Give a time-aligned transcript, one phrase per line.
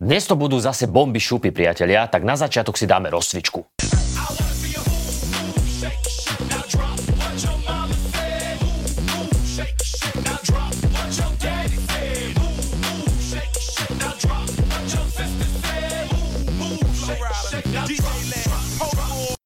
[0.00, 3.60] Dnes to budú zase bomby šupy, priatelia, tak na začiatok si dáme rozcvičku.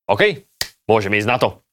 [0.07, 0.23] OK,
[0.87, 1.64] môžeme ísť na to.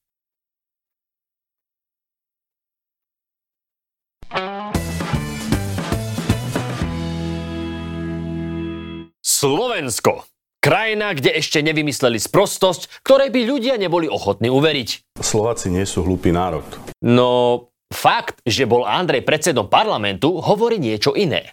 [9.41, 10.21] Slovensko.
[10.61, 15.17] Krajina, kde ešte nevymysleli sprostosť, ktorej by ľudia neboli ochotní uveriť.
[15.17, 16.61] Slováci nie sú hlúpy národ.
[17.01, 21.49] No, fakt, že bol Andrej predsedom parlamentu, hovorí niečo iné.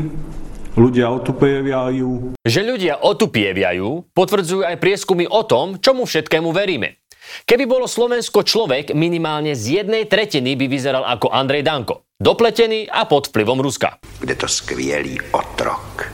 [0.76, 2.36] Ľudia otupievajú.
[2.44, 7.00] Že ľudia otupievajú, potvrdzujú aj prieskumy o tom, čomu všetkému veríme.
[7.48, 12.04] Keby bolo Slovensko človek, minimálne z jednej tretiny by vyzeral ako Andrej Danko.
[12.20, 13.96] Dopletený a pod vplyvom Ruska.
[14.20, 16.07] Kde to skvělý otrok.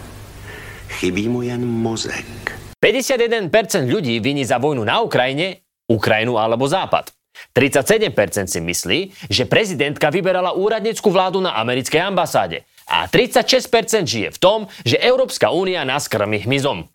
[0.94, 2.54] Chybí mu jen mozek.
[2.78, 3.50] 51%
[3.90, 7.10] ľudí viní za vojnu na Ukrajine Ukrajinu alebo Západ.
[7.50, 8.14] 37%
[8.46, 12.62] si myslí, že prezidentka vyberala úradnickú vládu na americkej ambasáde.
[12.86, 16.86] A 36% žije v tom, že Európska únia nás krmi hmyzom.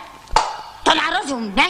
[0.88, 1.70] To dá rozum, ne?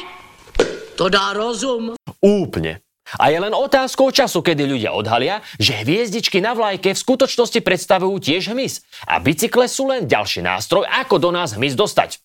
[1.01, 1.97] To dá rozum.
[2.21, 2.83] Úplne.
[3.17, 8.21] A je len otázkou času, kedy ľudia odhalia, že hviezdičky na vlajke v skutočnosti predstavujú
[8.21, 8.85] tiež hmyz.
[9.09, 12.21] A bicykle sú len ďalší nástroj, ako do nás hmyz dostať.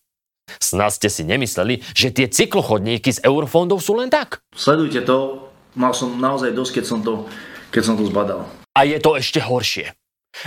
[0.61, 4.45] Snad ste si nemysleli, že tie cyklochodníky z eurofondov sú len tak.
[4.53, 7.25] Sledujte to, mal som naozaj dosť, keď som to,
[7.73, 8.45] keď som to zbadal.
[8.77, 9.97] A je to ešte horšie.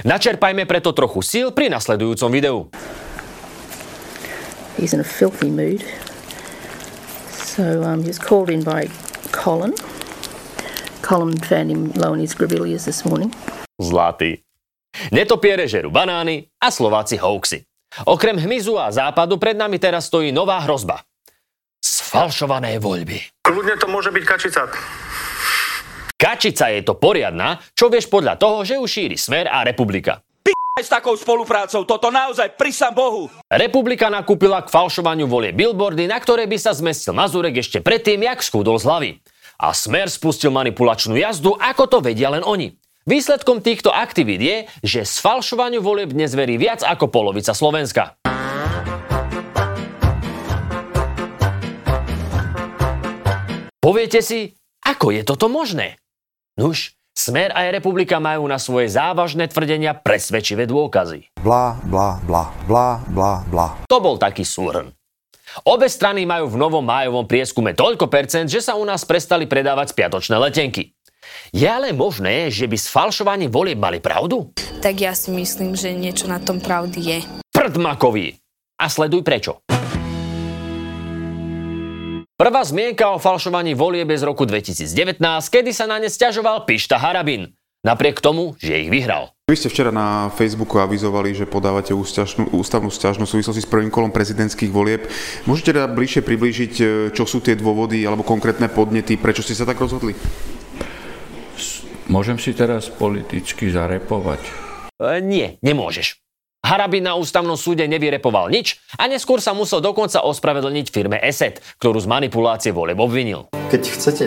[0.04, 2.68] Načerpajme preto trochu síl pri nasledujúcom videu.
[4.78, 5.82] He's in a filthy mood.
[7.34, 8.86] So um, he was called in by
[9.34, 9.74] Colin.
[11.08, 13.32] Colin found him low in his grevilleas this morning.
[13.80, 14.44] Zlatý.
[15.08, 17.64] Netopiere žerú banány a Slováci hoaxy.
[18.04, 21.00] Okrem hmyzu a západu pred nami teraz stojí nová hrozba.
[21.80, 23.40] Sfalšované voľby.
[23.40, 24.68] Kľudne to môže byť kačica.
[26.12, 30.20] Kačica je to poriadna, čo vieš podľa toho, že ju šíri Smer a Republika.
[30.76, 33.32] Aj s takou spoluprácou, toto naozaj prisam Bohu.
[33.48, 38.44] Republika nakúpila k falšovaniu volie billboardy, na ktoré by sa zmestil Mazurek ešte predtým, jak
[38.44, 39.10] schudol z hlavy.
[39.58, 42.78] A Smer spustil manipulačnú jazdu, ako to vedia len oni.
[43.10, 48.14] Výsledkom týchto aktivít je, že sfalšovaniu volieb dnes verí viac ako polovica Slovenska.
[53.82, 54.54] Poviete si,
[54.86, 55.98] ako je toto možné?
[56.54, 61.34] Nuž, Smer aj Republika majú na svoje závažné tvrdenia presvedčivé dôkazy.
[61.42, 63.74] Bla, bla, bla, bla, bla, bla.
[63.90, 64.94] To bol taký súhrn.
[65.66, 69.96] Obe strany majú v novom májovom prieskume toľko percent, že sa u nás prestali predávať
[69.96, 70.94] spiatočné letenky.
[71.50, 74.52] Je ale možné, že by sfalšovaní volieb mali pravdu?
[74.78, 77.18] Tak ja si myslím, že niečo na tom pravdy je.
[77.50, 78.38] Prdmakový!
[78.78, 79.58] A sleduj prečo.
[82.38, 85.18] Prvá zmienka o falšovaní volieb je z roku 2019,
[85.50, 87.50] kedy sa na ne stiažoval Pišta Harabin.
[87.82, 89.34] Napriek tomu, že ich vyhral.
[89.48, 93.88] Vy ste včera na Facebooku avizovali, že podávate ústačnú, ústavnú stiažnosť v súvislosti s prvým
[93.88, 95.08] kolom prezidentských volieb.
[95.48, 96.84] Môžete teda bližšie priblížiť, e,
[97.16, 100.12] čo sú tie dôvody alebo konkrétne podnety, prečo ste sa tak rozhodli?
[102.12, 104.44] Môžem si teraz politicky zarepovať?
[105.00, 106.20] E, nie, nemôžeš.
[106.60, 111.96] Harabin na ústavnom súde nevyrepoval nič a neskôr sa musel dokonca ospravedlniť firme ESET, ktorú
[111.96, 113.48] z manipulácie voleb obvinil.
[113.72, 114.24] Keď chcete,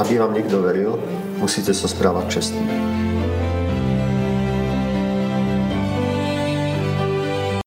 [0.00, 0.96] aby vám niekto veril,
[1.36, 2.91] musíte sa správať čestne.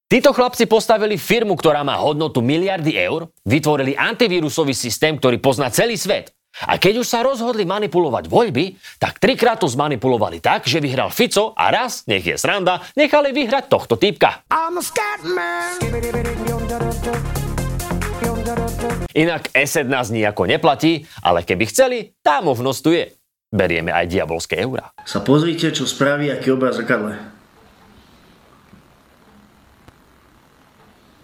[0.05, 5.97] Títo chlapci postavili firmu, ktorá má hodnotu miliardy eur, vytvorili antivírusový systém, ktorý pozná celý
[5.97, 6.29] svet
[6.63, 11.51] a keď už sa rozhodli manipulovať voľby, tak trikrát to zmanipulovali tak, že vyhral Fico
[11.57, 14.45] a raz, nech je sranda, nechali vyhrať tohto týpka.
[19.17, 23.09] Inak ESET nás nejako neplatí, ale keby chceli, tá možnosť tu je.
[23.49, 24.93] Berieme aj diabolské eurá.
[25.01, 27.34] Sa pozrite, čo spraví, aký obraz zrkadle.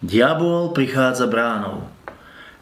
[0.02, 1.86] Diabol prichádza bránou.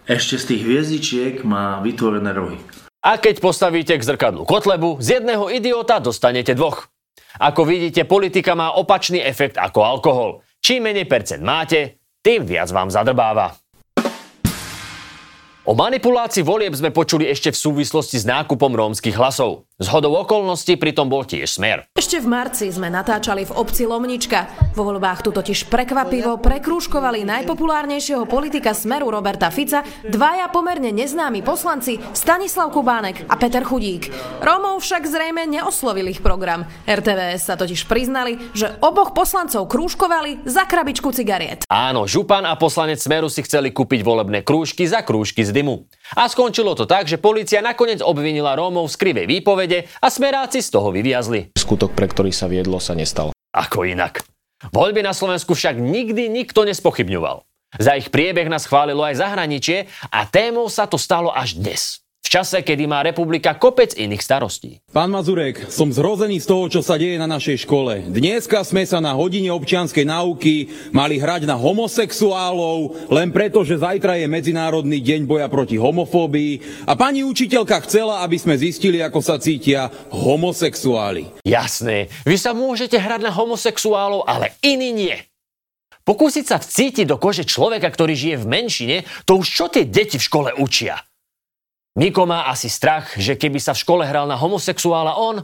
[0.04, 2.60] Ešte z tých hviezdičiek má vytvorené rohy.
[3.00, 6.92] A keď postavíte k zrkadlu kotlebu, z jedného idiota dostanete dvoch.
[7.40, 10.44] Ako vidíte, politika má opačný efekt ako alkohol.
[10.60, 13.56] Čím menej percent máte, tým viac vám zadrbáva.
[15.64, 19.64] O manipulácii volieb sme počuli ešte v súvislosti s nákupom rómskych hlasov.
[19.80, 21.88] Z hodou okolností pritom bol tiež smer.
[21.96, 24.76] Ešte v marci sme natáčali v obci Lomnička.
[24.76, 31.96] Vo voľbách tu totiž prekvapivo prekrúškovali najpopulárnejšieho politika smeru Roberta Fica dvaja pomerne neznámi poslanci
[32.12, 34.12] Stanislav Kubánek a Peter Chudík.
[34.44, 36.68] Rómov však zrejme neoslovil ich program.
[36.84, 41.64] RTVS sa totiž priznali, že oboch poslancov krúžkovali za krabičku cigariet.
[41.72, 45.88] Áno, župan a poslanec Smeru si chceli kúpiť volebné krúžky za krúžky z dymu.
[46.18, 50.70] A skončilo to tak, že policia nakoniec obvinila Rómov z krivej výpovede a smeráci z
[50.74, 51.54] toho vyviazli.
[51.54, 53.30] Skutok, pre ktorý sa viedlo, sa nestal.
[53.54, 54.26] Ako inak.
[54.74, 57.46] Voľby na Slovensku však nikdy nikto nespochybňoval.
[57.78, 62.62] Za ich priebeh nás chválilo aj zahraničie a témou sa to stalo až dnes čase,
[62.62, 64.78] kedy má republika kopec iných starostí.
[64.94, 68.06] Pán Mazurek, som zhrozený z toho, čo sa deje na našej škole.
[68.06, 74.22] Dneska sme sa na hodine občianskej náuky mali hrať na homosexuálov, len preto, že zajtra
[74.22, 79.42] je Medzinárodný deň boja proti homofóbii a pani učiteľka chcela, aby sme zistili, ako sa
[79.42, 81.34] cítia homosexuáli.
[81.42, 85.18] Jasné, vy sa môžete hrať na homosexuálov, ale iní nie.
[86.06, 88.98] Pokúsiť sa vcítiť do kože človeka, ktorý žije v menšine,
[89.30, 90.98] to už čo tie deti v škole učia?
[91.98, 95.42] Niko má asi strach, že keby sa v škole hral na homosexuála on,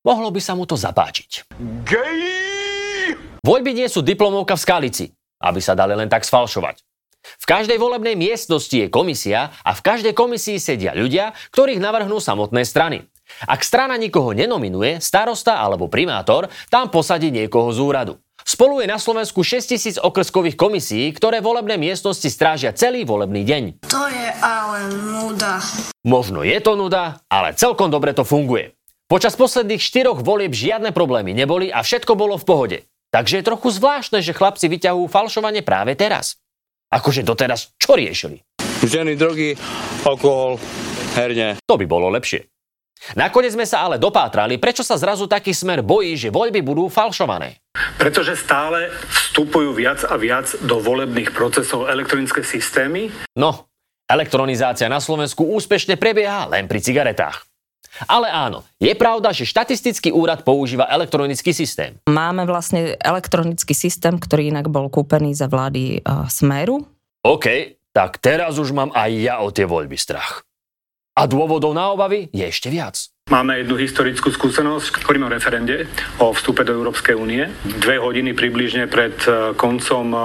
[0.00, 1.52] mohlo by sa mu to zapáčiť.
[1.84, 3.12] Gay!
[3.44, 5.04] Voľby nie sú diplomovka v skalici,
[5.44, 6.80] aby sa dali len tak sfalšovať.
[7.24, 12.64] V každej volebnej miestnosti je komisia a v každej komisii sedia ľudia, ktorých navrhnú samotné
[12.64, 13.04] strany.
[13.44, 18.14] Ak strana nikoho nenominuje, starosta alebo primátor tam posadí niekoho z úradu.
[18.44, 23.62] Spolu je na Slovensku 6000 okrskových komisí, ktoré volebné miestnosti strážia celý volebný deň.
[23.88, 25.64] To je ale nuda.
[26.04, 28.76] Možno je to nuda, ale celkom dobre to funguje.
[29.08, 32.78] Počas posledných štyroch volieb žiadne problémy neboli a všetko bolo v pohode.
[33.16, 36.36] Takže je trochu zvláštne, že chlapci vyťahujú falšovanie práve teraz.
[36.92, 38.44] Akože doteraz čo riešili?
[38.84, 39.56] Ženy, drogy,
[40.04, 40.60] alkohol,
[41.16, 41.56] herne.
[41.64, 42.53] To by bolo lepšie.
[43.12, 47.60] Nakoniec sme sa ale dopátrali, prečo sa zrazu taký smer bojí, že voľby budú falšované.
[48.00, 53.12] Pretože stále vstupujú viac a viac do volebných procesov elektronické systémy.
[53.36, 53.68] No,
[54.08, 57.44] elektronizácia na Slovensku úspešne prebieha len pri cigaretách.
[58.10, 61.94] Ale áno, je pravda, že štatistický úrad používa elektronický systém.
[62.10, 66.82] Máme vlastne elektronický systém, ktorý inak bol kúpený za vlády uh, Smeru.
[67.22, 70.42] OK, tak teraz už mám aj ja o tie voľby strach.
[71.14, 73.14] A dôvodov na obavy je ešte viac.
[73.24, 75.88] Máme jednu historickú skúsenosť, hovoríme o referende
[76.20, 77.48] o vstupe do Európskej únie.
[77.64, 80.18] Dve hodiny približne pred e, koncom e,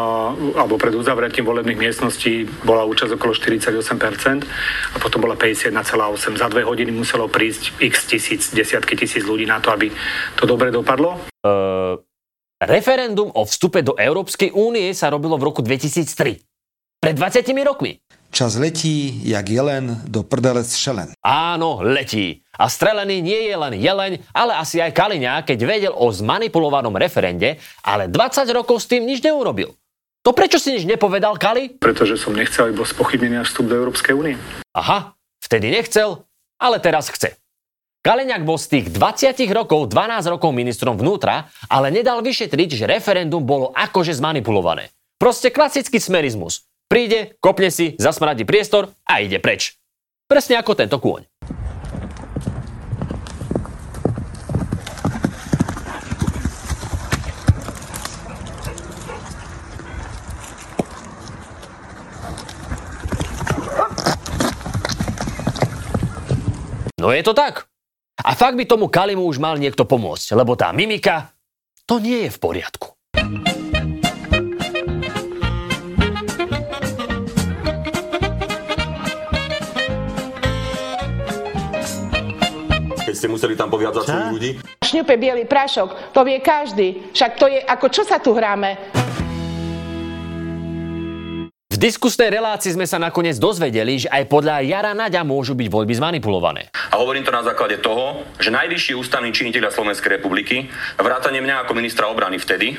[0.59, 4.43] alebo pred uzavretím volebných miestností bola účasť okolo 48%
[4.91, 6.43] a potom bola 51,8%.
[6.43, 9.87] Za dve hodiny muselo prísť x tisíc, desiatky tisíc ľudí na to, aby
[10.35, 11.23] to dobre dopadlo.
[11.39, 11.95] Uh,
[12.59, 16.35] referendum o vstupe do Európskej únie sa robilo v roku 2003.
[16.99, 17.95] Pred 20 rokmi.
[18.29, 21.17] Čas letí, jak jelen do prdele šelen.
[21.25, 22.45] Áno, letí.
[22.61, 27.57] A strelený nie je len jeleň, ale asi aj Kaliňa, keď vedel o zmanipulovanom referende,
[27.81, 29.73] ale 20 rokov s tým nič neurobil.
[30.21, 31.81] To prečo si nič nepovedal, Kali?
[31.81, 34.37] Pretože som nechcel, aby bol spochybnený vstup do Európskej únie.
[34.77, 36.21] Aha, vtedy nechcel,
[36.61, 37.33] ale teraz chce.
[38.05, 43.41] Kaliňák bol z tých 20 rokov 12 rokov ministrom vnútra, ale nedal vyšetriť, že referendum
[43.41, 44.93] bolo akože zmanipulované.
[45.17, 46.68] Proste klasický smerizmus.
[46.89, 49.77] Príde, kopne si, zasmradí priestor a ide preč.
[50.25, 51.21] Presne ako tento kôň.
[66.97, 67.69] No je to tak.
[68.25, 71.37] A fakt by tomu Kalimu už mal niekto pomôcť, lebo tá mimika,
[71.85, 72.98] to nie je v poriadku.
[83.19, 84.51] Ste museli tam poviadzať svojich ľudí?
[84.87, 87.11] Šňupe biely prášok, to vie každý.
[87.11, 88.79] Však to je, ako čo sa tu hráme?
[91.69, 95.95] V diskusnej relácii sme sa nakoniec dozvedeli, že aj podľa Jara Naďa môžu byť voľby
[95.95, 96.67] zmanipulované.
[96.91, 100.67] A hovorím to na základe toho, že najvyšší ústavní činiteľa Slovenskej republiky,
[100.99, 102.75] vrátane mňa ako ministra obrany vtedy,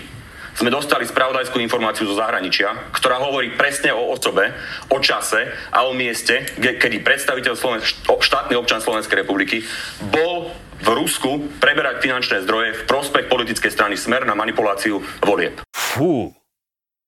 [0.60, 4.52] sme dostali spravodajskú informáciu zo zahraničia, ktorá hovorí presne o osobe,
[4.92, 7.80] o čase a o mieste, kedy predstaviteľ Sloven-
[8.20, 9.64] štátny občan Slovenskej republiky
[10.12, 10.52] bol
[10.84, 15.64] v Rusku preberať finančné zdroje v prospech politickej strany Smer na manipuláciu volieb.
[15.72, 16.36] Fú,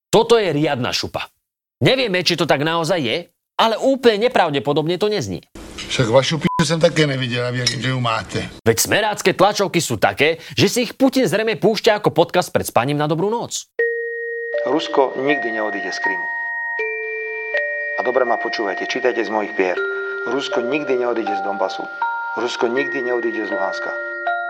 [0.09, 1.28] toto je riadna šupa.
[1.85, 3.16] Nevieme, či to tak naozaj je,
[3.61, 5.44] ale úplne nepravdepodobne to neznie.
[5.93, 8.49] Však vašu p***u som také nevidel a verím, že ju máte.
[8.65, 12.97] Veď smerácké tlačovky sú také, že si ich Putin zrejme púšťa ako podcast pred spaním
[12.97, 13.69] na dobrú noc.
[14.65, 16.25] Rusko nikdy neodíde z Krymu.
[18.01, 19.77] A dobre ma počúvajte, čítajte z mojich pier.
[20.33, 21.85] Rusko nikdy neodíde z Donbasu.
[22.41, 23.93] Rusko nikdy neodíde z Luhanska.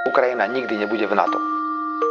[0.07, 1.43] Ukrajina nikdy nebude v NATO.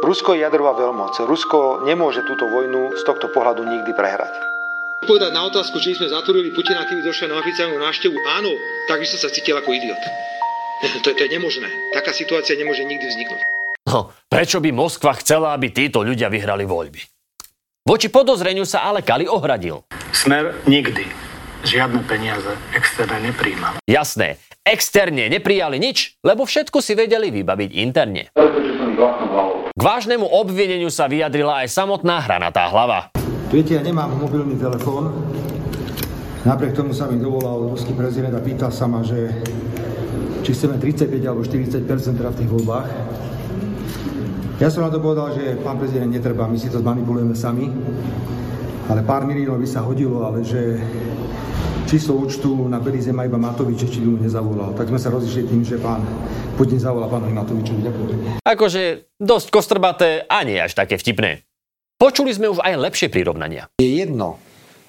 [0.04, 1.16] Rusko je jadrová veľmoc.
[1.24, 4.51] Rusko nemôže túto vojnu z tohto pohľadu nikdy prehrať.
[5.02, 8.54] Povedať na otázku, či sme zatvorili Putina, keby došiel na oficiálnu návštevu, áno,
[8.86, 9.98] tak by som sa cítil ako idiot.
[11.02, 11.66] To, to je nemožné.
[11.90, 13.42] Taká situácia nemôže nikdy vzniknúť.
[13.90, 17.02] No, prečo by Moskva chcela, aby títo ľudia vyhrali voľby?
[17.82, 19.82] Voči podozreniu sa ale Kali ohradil.
[20.14, 21.02] Smer nikdy
[21.66, 23.82] žiadne peniaze externé nepríjma.
[23.90, 28.30] Jasné, externe neprijali nič, lebo všetko si vedeli vybaviť interne.
[29.74, 33.10] K vážnemu obvineniu sa vyjadrila aj samotná hranatá hlava.
[33.52, 35.12] Viete, ja nemám mobilný telefón.
[36.48, 39.28] Napriek tomu sa mi dovolal ruský prezident a pýtal sa ma, že
[40.40, 42.88] či chceme 35 alebo 40 teda v tých voľbách.
[44.56, 47.68] Ja som na to povedal, že pán prezident netreba, my si to zmanipulujeme sami.
[48.88, 50.80] Ale pár miliónov by sa hodilo, ale že
[51.84, 54.72] číslo účtu na Belize má iba Matovič, či mu nezavolal.
[54.72, 56.00] Tak sme sa rozišli tým, že pán
[56.56, 57.84] Putin zavolal pánovi Matovičovi.
[57.84, 58.18] Ďakujem.
[58.48, 61.51] Akože dosť kostrbaté a nie až také vtipné.
[62.02, 63.70] Počuli sme už aj lepšie prirovnania.
[63.78, 64.34] Je jedno,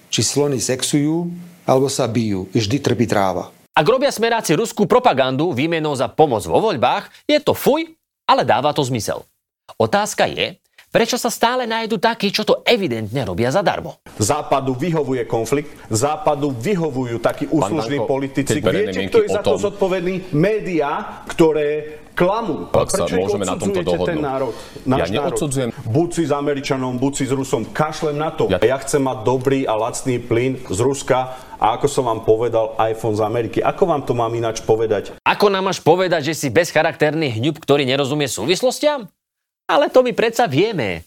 [0.10, 1.30] či slony sexujú
[1.62, 2.50] alebo sa bijú.
[2.50, 3.54] Vždy trpí tráva.
[3.78, 7.86] Ak robia smeráci ruskú propagandu výmenou za pomoc vo voľbách, je to fuj,
[8.26, 9.30] ale dáva to zmysel.
[9.78, 10.58] Otázka je,
[10.94, 13.98] Prečo sa stále nájdu takí, čo to evidentne robia zadarmo?
[14.14, 18.62] Západu vyhovuje konflikt, Západu vyhovujú takí úslužní politici.
[18.62, 20.30] Viete, kto je za to zodpovedný?
[20.38, 22.70] Média, ktoré klamú.
[22.70, 24.10] Ak sa môžeme na tomto dohodnúť.
[24.14, 24.54] ten národ?
[24.86, 25.73] Ja neodsudzujem.
[25.84, 27.68] Buď si s Američanom, buď si s Rusom.
[27.76, 28.48] Kašlem na to.
[28.48, 28.56] Ja...
[28.64, 33.20] ja chcem mať dobrý a lacný plyn z Ruska a ako som vám povedal, iPhone
[33.20, 33.60] z Ameriky.
[33.60, 35.12] Ako vám to mám ináč povedať?
[35.28, 39.12] Ako nám máš povedať, že si bezcharakterný hňub, ktorý nerozumie súvislostiam?
[39.68, 41.04] Ale to my predsa vieme.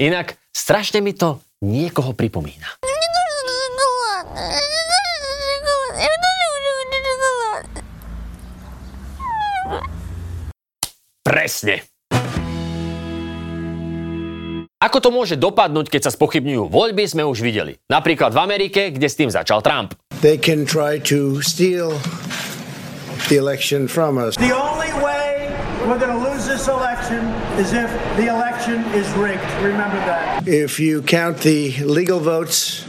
[0.00, 2.80] Inak strašne mi to niekoho pripomína.
[11.28, 11.97] Presne.
[14.88, 17.76] Ako to môže dopadnúť, keď sa spochybňujú voľby, sme už videli.
[17.92, 19.92] Napríklad v Amerike, kde s tým začal Trump.
[20.24, 21.92] They can try to steal
[23.28, 24.40] the election from us.
[24.40, 25.52] The only way
[25.84, 27.20] we're going to lose this election
[27.60, 29.44] is if the election is rigged.
[29.60, 30.48] Remember that.
[30.48, 32.88] If you count the legal votes,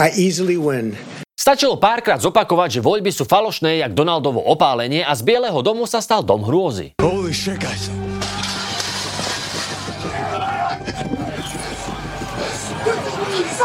[0.00, 0.96] I easily win.
[1.36, 6.00] Stačilo párkrát zopakovať, že voľby sú falošné, jak Donaldovo opálenie a z Bieleho domu sa
[6.00, 6.96] stal dom hrôzy.
[6.96, 7.92] Holy shit, guys.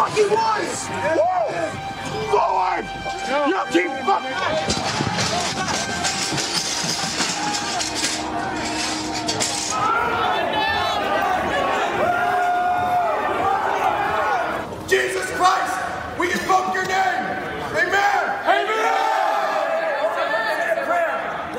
[0.01, 0.89] Fucking was!
[2.33, 2.85] Forward!
[3.45, 4.33] You keep fucking...
[14.89, 15.77] Jesus Christ.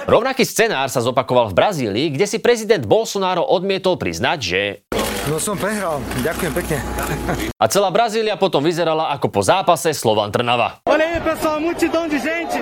[0.02, 4.62] Rovnaký scenár sa zopakoval v Brazílii, kde si prezident Bolsonaro odmietol priznať, že...
[5.30, 6.82] No som prehral, ďakujem pekne.
[7.54, 10.82] A celá Brazília potom vyzerala ako po zápase Slovan Trnava.
[10.82, 12.58] Olha aí, pessoal, multidão de gente.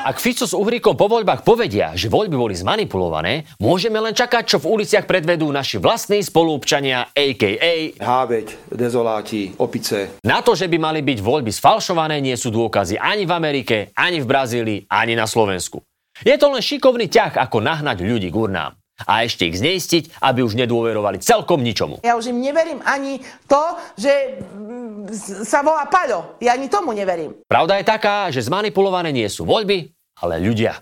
[0.00, 4.56] Ak Fico s Uhríkom po voľbách povedia, že voľby boli zmanipulované, môžeme len čakať, čo
[4.56, 8.00] v uliciach predvedú naši vlastní spolupčania, a.k.a.
[8.00, 10.16] Háveť, dezoláti, opice.
[10.24, 14.24] Na to, že by mali byť voľby sfalšované, nie sú dôkazy ani v Amerike, ani
[14.24, 15.84] v Brazílii, ani na Slovensku.
[16.24, 18.79] Je to len šikovný ťah, ako nahnať ľudí k urnám.
[19.08, 22.00] A ešte ich zneistiť, aby už nedôverovali celkom ničomu.
[22.04, 23.62] Ja už im neverím ani to,
[23.96, 25.12] že mm,
[25.44, 26.36] sa volá Paľo.
[26.42, 27.40] Ja ani tomu neverím.
[27.48, 29.88] Pravda je taká, že zmanipulované nie sú voľby,
[30.20, 30.80] ale ľudia.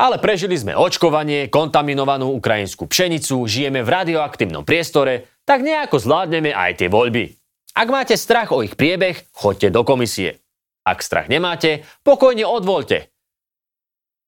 [0.00, 6.80] Ale prežili sme očkovanie, kontaminovanú ukrajinskú pšenicu, žijeme v radioaktívnom priestore, tak nejako zvládneme aj
[6.80, 7.36] tie voľby.
[7.76, 10.40] Ak máte strach o ich priebeh, choďte do komisie.
[10.88, 13.12] Ak strach nemáte, pokojne odvolte.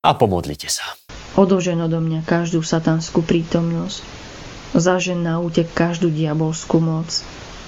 [0.05, 0.85] A pomodlite sa.
[1.33, 4.05] Odožen odo mňa každú satanskú prítomnosť.
[4.77, 7.09] Zažen na útek každú diabolskú moc,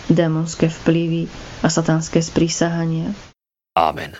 [0.08, 1.28] démonské vplyvy
[1.64, 3.12] a satanské sprísahania.
[3.72, 4.16] Amen.